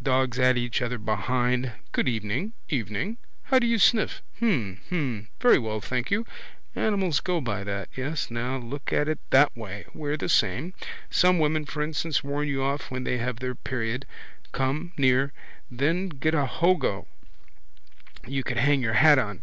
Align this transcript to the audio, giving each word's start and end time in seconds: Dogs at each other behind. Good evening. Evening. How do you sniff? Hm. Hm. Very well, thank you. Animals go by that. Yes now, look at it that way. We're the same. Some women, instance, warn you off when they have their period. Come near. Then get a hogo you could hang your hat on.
Dogs 0.00 0.38
at 0.38 0.56
each 0.56 0.80
other 0.80 0.96
behind. 0.96 1.72
Good 1.90 2.08
evening. 2.08 2.52
Evening. 2.68 3.16
How 3.42 3.58
do 3.58 3.66
you 3.66 3.80
sniff? 3.80 4.22
Hm. 4.38 4.78
Hm. 4.90 5.26
Very 5.40 5.58
well, 5.58 5.80
thank 5.80 6.08
you. 6.08 6.24
Animals 6.76 7.18
go 7.18 7.40
by 7.40 7.64
that. 7.64 7.88
Yes 7.96 8.30
now, 8.30 8.58
look 8.58 8.92
at 8.92 9.08
it 9.08 9.18
that 9.30 9.56
way. 9.56 9.86
We're 9.92 10.16
the 10.16 10.28
same. 10.28 10.72
Some 11.10 11.40
women, 11.40 11.66
instance, 11.74 12.22
warn 12.22 12.46
you 12.46 12.62
off 12.62 12.92
when 12.92 13.02
they 13.02 13.18
have 13.18 13.40
their 13.40 13.56
period. 13.56 14.06
Come 14.52 14.92
near. 14.96 15.32
Then 15.68 16.10
get 16.10 16.32
a 16.32 16.46
hogo 16.46 17.06
you 18.24 18.44
could 18.44 18.58
hang 18.58 18.82
your 18.82 18.94
hat 18.94 19.18
on. 19.18 19.42